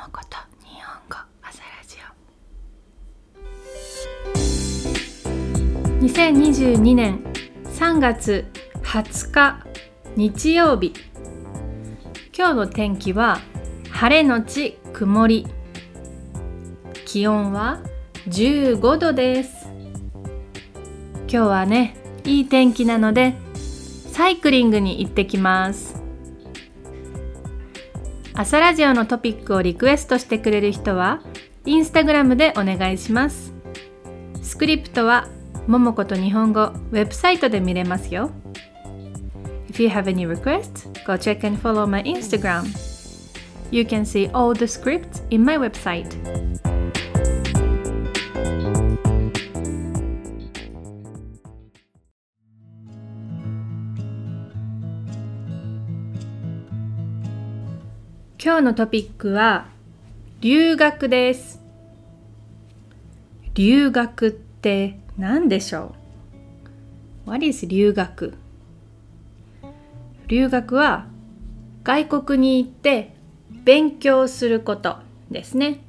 [0.00, 1.98] もこと日本語朝ラジ
[5.90, 6.00] オ。
[6.02, 7.22] 2022年
[7.64, 8.46] 3月
[8.82, 9.66] 20日
[10.16, 10.94] 日曜日。
[12.34, 13.40] 今日の天気は
[13.90, 15.46] 晴れのち曇り。
[17.04, 17.80] 気温は
[18.26, 19.68] 15度です。
[21.28, 21.94] 今日はね
[22.24, 23.34] いい天気なので
[24.10, 25.99] サイクリングに行ってきます。
[28.34, 31.20] 朝ラジオのトピックをリクエストしてくれる人は
[31.66, 33.52] インスタグラムでお願いします
[34.42, 35.28] スクリプトは
[35.66, 38.30] ももこと日本語ウェブサイトで見れますよ
[39.68, 42.64] If you have any requests, go check and follow my Instagram.
[43.70, 46.08] You can see all the scripts in my website.
[58.50, 59.68] 今日のトピックは
[60.40, 61.62] 留学です
[63.54, 65.94] 留学って何でしょ
[67.26, 68.34] う ?What is 留学？
[70.26, 71.06] 留学は
[71.84, 73.14] 外国に行って
[73.52, 74.96] 勉強すること
[75.30, 75.84] ですね。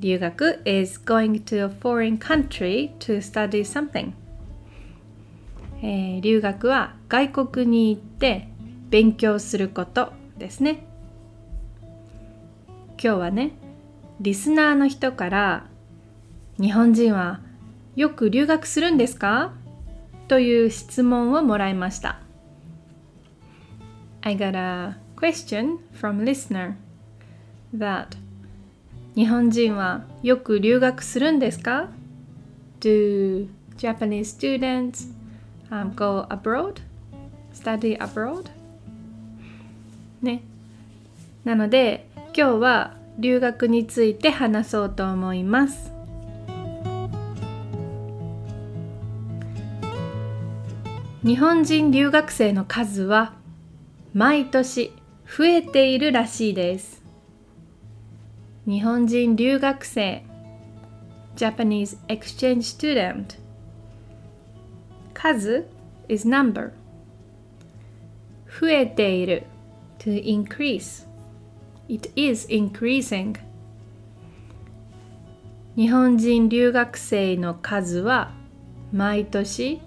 [0.00, 4.10] 留学 is going to a foreign country to study something、
[5.80, 8.48] えー、留学は外国に行って
[8.90, 10.85] 勉強することですね。
[13.02, 13.52] 今日はね
[14.20, 15.66] リスナーの人から
[16.60, 17.40] 「日本人は
[17.94, 19.52] よく留学するんですか?」
[20.28, 22.18] という質問をもらいました。
[24.22, 26.74] I got a question from listener
[27.76, 28.16] that
[29.14, 31.88] 日本人はよく留学するんですか
[32.80, 35.14] ?Do Japanese students、
[35.70, 36.80] um, go abroad?
[37.54, 38.50] Study abroad?
[40.22, 40.42] ね。
[41.44, 45.90] なので今日は留学について話そうと思います。
[51.24, 53.32] 日本人留学生の数は
[54.12, 54.92] 毎年
[55.26, 57.02] 増えているらしいです。
[58.66, 60.22] 日本人留学生
[61.36, 63.38] Japanese exchange student
[65.14, 65.64] 数
[66.10, 66.72] is number
[68.60, 69.44] 増えている。
[69.98, 71.06] to increase
[71.88, 73.36] It is increasing.
[75.76, 78.32] 日本人留学生の数は
[78.92, 79.80] 毎年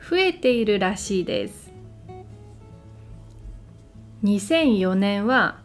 [0.00, 1.72] 増えているらしいです。
[4.24, 5.60] 2004年は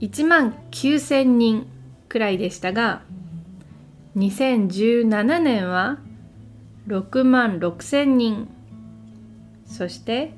[0.00, 1.66] 1万9000人
[2.08, 3.02] くらいでしたが、
[4.16, 5.98] 2017年は
[6.88, 8.48] 6万6000人、
[9.66, 10.32] そして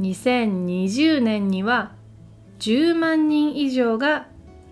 [0.00, 1.92] 2020年には
[2.62, 4.28] 10万人以上が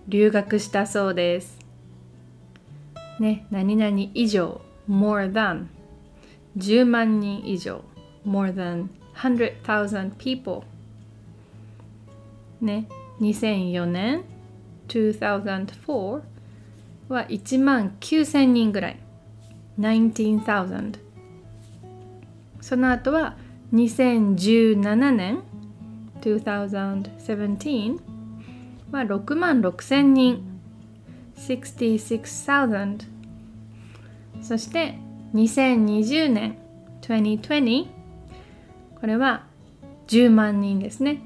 [0.07, 1.59] 留学したそうです。
[3.19, 5.67] ね、何々以上 more than
[6.57, 7.83] 10万人以上
[8.25, 8.87] more than
[9.17, 10.63] 100,000 people.
[12.61, 12.87] ね、
[13.21, 14.23] 2004年
[14.87, 16.23] 2004
[17.09, 19.01] は1万9000人ぐらい。
[19.81, 20.95] 19,000
[22.61, 23.37] その後は
[23.73, 25.50] 2017年
[26.21, 28.01] 2017
[28.91, 30.47] は6万6千人。
[31.37, 32.99] 66,000
[34.43, 34.99] そして
[35.35, 36.59] 2020年。
[37.03, 37.87] 2020
[39.01, 39.47] これは
[40.09, 41.23] 10万人ですね。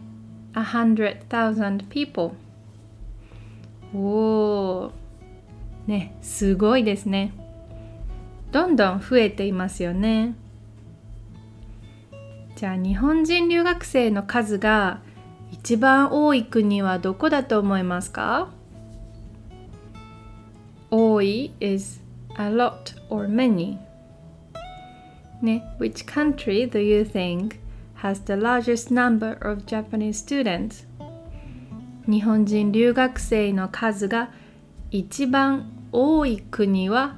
[0.54, 2.32] 100,000 people
[3.94, 4.90] おー。
[5.86, 7.32] ねすごいですね。
[8.52, 10.36] どんどん増えていますよね。
[12.56, 15.00] じゃあ日本人留学生の数が
[15.50, 18.50] 一番多い国はどこだと思いますか
[20.90, 22.00] 多い is
[22.36, 23.78] a lot or many
[25.42, 27.58] ね Which country do you think
[28.02, 30.86] has the largest number of Japanese students?
[32.06, 34.30] 日本人留学生の数が
[34.90, 37.16] 一番多い国は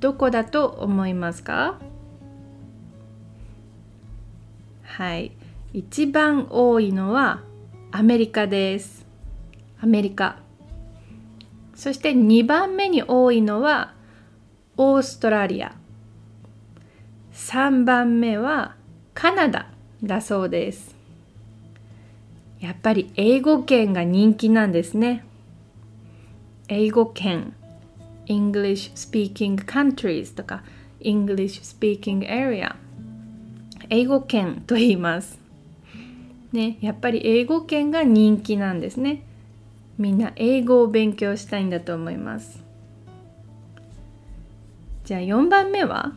[0.00, 1.78] どこだと思いますか
[4.84, 5.32] はい。
[5.72, 7.42] 一番多いのは
[7.90, 9.04] アメリカです。
[9.80, 10.38] アメリカ。
[11.74, 13.94] そして2番目に多いのは
[14.76, 15.74] オーストラリア。
[17.32, 18.76] 3番目は
[19.14, 19.66] カナダ
[20.02, 20.94] だそうです。
[22.60, 25.24] やっぱり英語圏が人気なんですね。
[26.68, 27.54] 英語圏。
[28.26, 30.62] English speaking countries とか
[31.00, 32.74] English speaking area
[33.90, 35.38] 英語圏と言います。
[36.52, 39.22] ね、やっぱり英語圏が人気なんですね。
[39.98, 42.62] みんな英語を勉強したいんだと思います。
[45.04, 46.12] じゃあ4番目は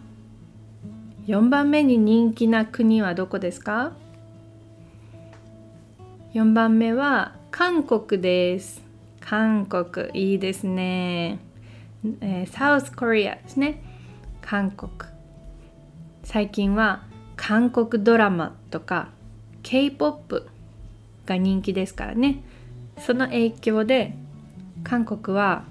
[1.28, 3.94] ？4番目に人気な国はどこですか
[6.34, 8.82] ？4番目は韓国です。
[9.20, 11.40] 韓国いいですね、
[12.22, 13.84] え、サウスコリアですね。
[14.42, 14.92] 韓国。
[16.24, 17.04] 最近は
[17.38, 19.10] 韓国ドラマとか
[19.64, 20.50] K-POP
[21.26, 22.44] が人気ですからね。
[23.00, 24.16] その影響で
[24.84, 25.64] 韓国は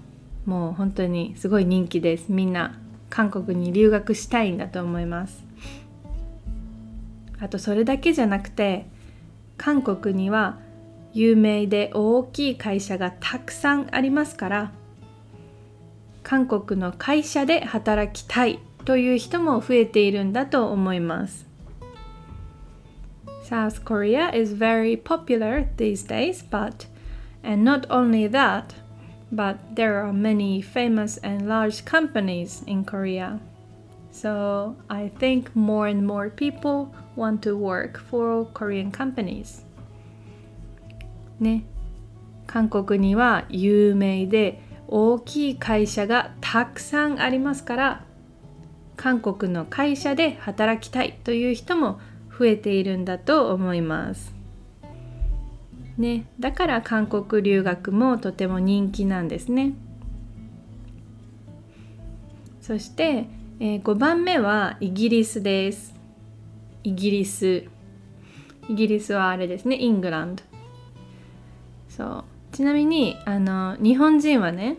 [0.46, 2.32] もう本当にすごい人気です。
[2.32, 2.78] みんな
[3.10, 5.44] 韓国に留学したいんだと思います。
[7.38, 8.86] あとそれだけじゃなくて
[9.58, 10.58] 韓国には
[11.12, 14.72] 有名で大きい会社がたくさんありますから
[16.22, 21.45] 韓国の会社で働きたいという人も増えているんだと思います。
[23.45, 26.85] South Korea is very popular these days, but
[27.43, 28.75] and not only that,
[29.31, 33.39] but there are many famous and large companies in Korea.
[34.11, 39.65] So I think more and more people want to work for Korean companies.
[41.39, 41.63] ね、
[42.45, 48.05] 韓国には有名で大きい会社がたくさんありますから
[48.95, 51.99] 韓国の会社で働きたいという人も
[52.38, 54.34] 増えているんだと思います。
[55.96, 59.72] ね、だから韓国留学もとても人気なんですね。
[62.60, 63.28] そして、
[63.60, 65.94] えー、5番目はイギリスです。
[66.84, 67.64] イギリス。
[68.68, 70.42] イギリスはあれですね、イングランド。
[71.96, 74.76] そうちなみにあの日本人はね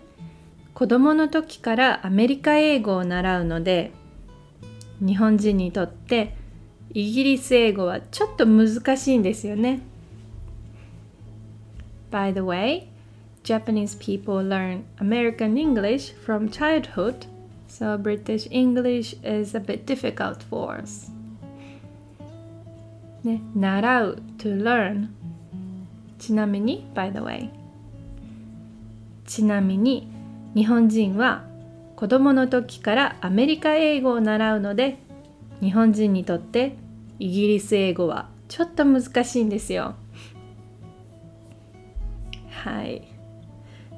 [0.76, 3.92] 子供の時からアメリカ英語を習うので
[5.00, 6.37] 日本人にとって
[6.98, 9.82] イギリス英語はちょっと難しいんですよね。
[12.10, 12.88] By the way,
[13.44, 17.28] Japanese people learn American English from childhood,
[17.70, 21.12] so British English is a bit difficult for us.
[23.24, 25.10] ね、習う to learn
[26.18, 27.52] ちなみに by the way
[29.28, 30.10] ちなみに
[30.56, 31.44] 日本人は
[31.96, 34.98] 子供の時からアメリカ英語を習うので
[35.62, 36.87] 日本人にとって
[37.20, 39.96] イギリス英語はちょっと難しいんですよ。
[42.50, 43.08] はい。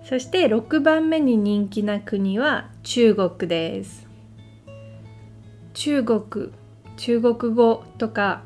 [0.03, 4.07] そして6番目に人気な国は中国です。
[5.73, 6.51] 中国、
[6.97, 8.43] 中国語とか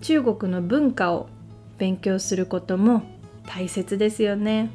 [0.00, 1.28] 中国の文化を
[1.78, 3.02] 勉強することも
[3.46, 4.70] 大切ですよね。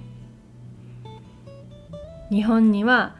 [2.30, 3.16] 日本には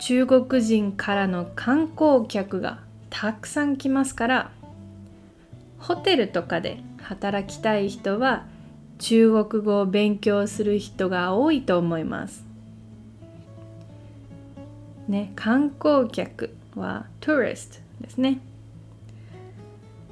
[0.00, 2.80] 中国人からの観光客が
[3.10, 4.52] たくさん来ますから
[5.80, 8.46] ホテルとかで働きたい人は
[8.98, 12.44] 中国語を勉強する人が多いと思います。
[15.08, 18.40] ね、観光客は tourist ですね。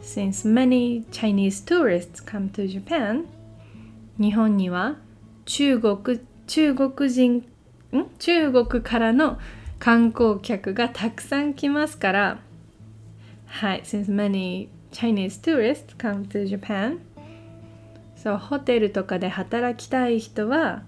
[0.03, 3.27] Since many Chinese tourists come to Japan,
[4.19, 4.97] 日本には
[5.45, 7.45] 中国中国人
[7.93, 8.07] ん？
[8.19, 9.39] 中国からの
[9.79, 12.39] 観光客がたくさん来ますから
[13.47, 14.69] はい since many
[14.99, 16.99] Chinese tourists come to Japan
[18.17, 20.83] そうホテルとかで働きたい人は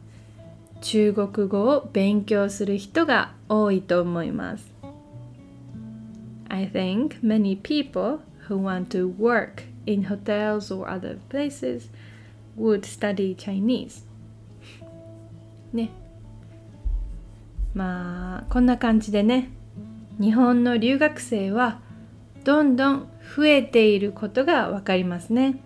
[0.80, 4.72] 中国語を勉強する人が多いと思います
[6.48, 8.18] I think many people
[8.48, 11.88] who want to work in hotels or other places
[12.58, 14.04] would study Chinese
[15.72, 15.90] ね
[17.74, 19.50] まあこんな感じでね
[20.18, 21.78] 日本の留学生は
[22.44, 25.60] どんどん増えていることがわかりますね。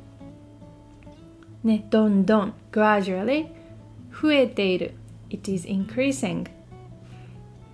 [1.62, 3.46] ね、どんどん gradually
[4.10, 4.94] 増えている。
[5.30, 6.48] It is increasing.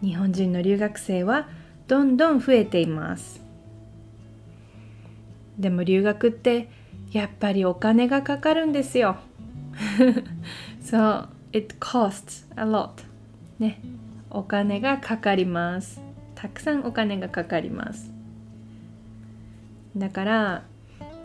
[0.02, 1.48] 日本人の留学生は
[1.88, 3.40] どんどん増えています。
[5.58, 6.68] でも留学って
[7.12, 9.16] やっぱりお金がかかるんですよ。
[10.80, 12.90] そう it costs a lot.
[13.58, 13.80] ね
[14.30, 16.00] お金がかかります。
[16.34, 18.19] たくさんお金がかかります。
[19.96, 20.64] だから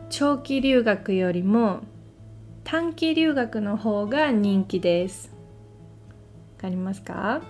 [0.09, 1.81] 長期留学よりも
[2.63, 5.31] 短期留学の方が人気です。
[6.57, 7.41] わかりますか？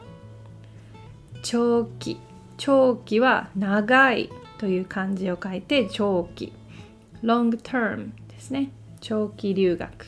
[1.41, 2.19] 長期。
[2.57, 6.51] 長期は長いという漢字を書いて長期。
[7.23, 8.71] long term ですね。
[8.99, 10.07] 長期留学。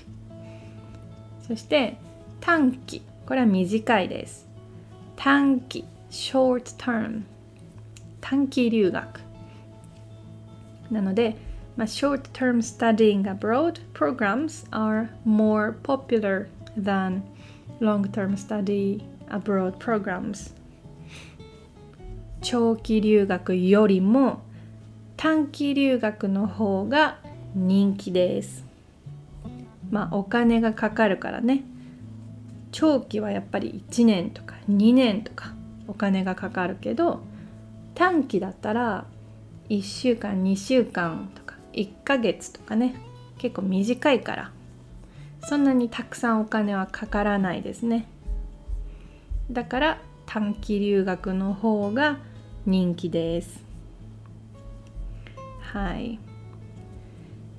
[1.47, 1.97] そして
[2.41, 3.01] 短期。
[3.25, 4.47] これは短いです。
[5.15, 5.85] 短期。
[6.09, 7.23] short term
[8.19, 9.26] 短期留学。
[10.91, 11.35] なので、
[11.75, 17.21] まあ、short term studying abroad programs are more popular than
[17.79, 20.53] long-term study abroad programs
[22.41, 24.41] 長期留学よりも
[25.17, 27.19] 短期留学の方が
[27.55, 28.65] 人気です
[29.89, 31.63] まあお金がかかるからね
[32.71, 35.53] 長期はやっぱり1年とか2年とか
[35.87, 37.21] お金がかかるけど
[37.95, 39.05] 短期だったら
[39.69, 42.95] 1週間2週間とか1ヶ月とかね
[43.37, 44.51] 結構短いから
[45.47, 48.07] そんなにたくさんお金はかからないですね。
[49.51, 52.19] だから短期留学の方が
[52.65, 53.63] 人気です。
[55.61, 56.19] はい。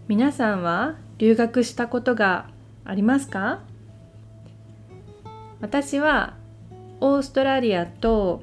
[0.07, 2.50] 皆さんは留学したことが
[2.85, 3.61] ありますか？
[5.61, 6.37] 私は
[7.00, 8.43] オーストラリアと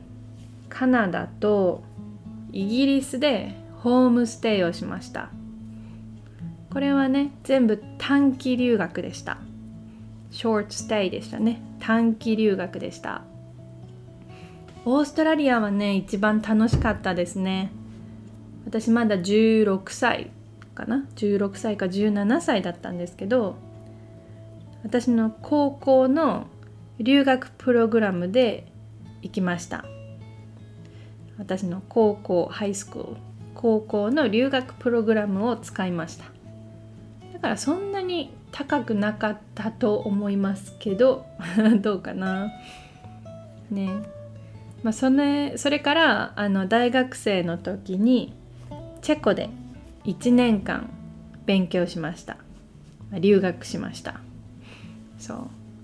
[0.69, 1.83] カナダと
[2.55, 5.29] イギリスでホームステイをしました。
[6.71, 9.37] これはね全部短期留学でした。
[10.31, 11.61] ショートステイでしたね。
[11.81, 13.23] 短期留学でした。
[14.85, 17.71] オーストラリアはね一番楽しかったですね。
[18.65, 20.31] 私まだ16歳
[20.75, 23.57] かな？16歳か17歳だったんですけど
[24.83, 26.47] 私の高校の
[26.99, 28.71] 留学プログラムで
[29.21, 29.83] 行きました。
[31.37, 33.17] 私の高校ハイスクール
[33.53, 36.25] 高校の留学プログラムを使いました。
[37.33, 41.25] だからそんなに高くなかったと思いますけど
[41.81, 42.51] どうかな。
[43.71, 43.89] ね。
[44.83, 48.33] まあそれそれからあの大学生の時に
[49.01, 49.49] チェコで
[50.03, 50.89] 1年間
[51.45, 52.37] 勉強しました。
[53.19, 54.19] 留学しました。
[55.17, 55.37] そう。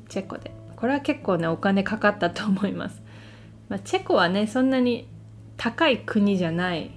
[0.10, 0.51] チェコで。
[0.81, 3.03] これは結構ねお金かかったと思います、
[3.70, 5.08] まあ、チェコはねそんなに
[5.63, 6.89] 高い国じゃない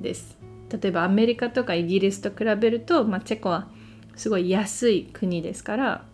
[0.00, 0.38] です。
[0.70, 3.68] 例えばアメリカとかイギリスと比べると、まあ、チェコは
[4.16, 6.04] すごい安い国ですから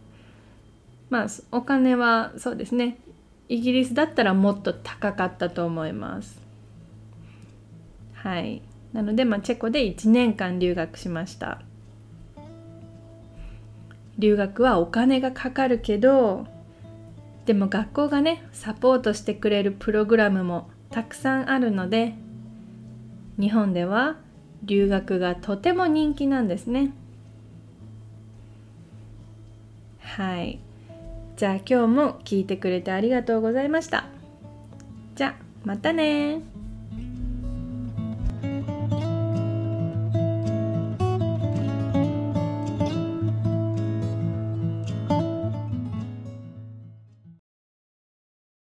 [1.09, 2.99] まあお金はそうですね。
[3.49, 6.43] イギリスだったらもっと高かったと思います。
[8.13, 8.61] はい。
[8.93, 11.63] なので、まあ、チェコで1年間留学しました。
[14.19, 16.45] 留学はお金がかかるけど
[17.47, 22.15] でも学校がねサポートしてくれるプログラムもたくさんあるので
[23.39, 24.17] 日本では
[24.63, 26.93] 留学がとても人気なんですね。
[30.01, 30.59] はい。
[31.37, 34.07] じゃあ今日も聞いてくれてありがとうございました。
[35.15, 36.41] じゃあまたね